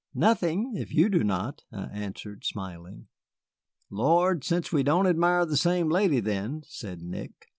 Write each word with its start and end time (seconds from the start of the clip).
"Nothing, 0.15 0.71
if 0.75 0.91
you 0.91 1.09
do 1.09 1.23
not," 1.23 1.61
I 1.71 1.83
answered, 1.83 2.43
smiling. 2.43 3.05
"Lord 3.91 4.43
send 4.43 4.67
we 4.71 4.81
don't 4.81 5.05
admire 5.05 5.45
the 5.45 5.55
same 5.55 5.89
lady, 5.91 6.19
then," 6.19 6.63
said 6.65 7.03
Nick. 7.03 7.49